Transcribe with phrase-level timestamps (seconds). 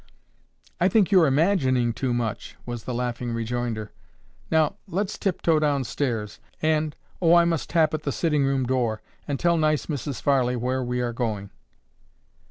[0.79, 3.91] "I think you're imagining too much," was the laughing rejoinder.
[4.49, 9.39] "Now, let's tiptoe downstairs, and oh, I must tap at the sitting room door and
[9.39, 10.19] tell nice Mrs.
[10.19, 11.51] Farley where we are going."